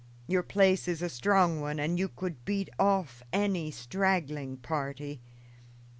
Your 0.25 0.41
place 0.41 0.87
is 0.87 1.03
a 1.03 1.09
strong 1.09 1.59
one, 1.61 1.79
and 1.79 1.99
you 1.99 2.09
could 2.09 2.43
beat 2.43 2.71
off 2.79 3.21
any 3.31 3.69
straggling 3.69 4.57
party. 4.57 5.21